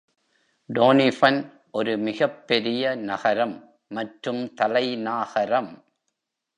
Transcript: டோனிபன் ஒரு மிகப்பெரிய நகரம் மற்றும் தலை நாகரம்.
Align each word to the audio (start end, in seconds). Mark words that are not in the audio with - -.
டோனிபன் 0.69 1.39
ஒரு 1.71 1.97
மிகப்பெரிய 1.97 2.95
நகரம் 2.95 3.55
மற்றும் 3.89 4.53
தலை 4.53 4.85
நாகரம். 5.07 5.71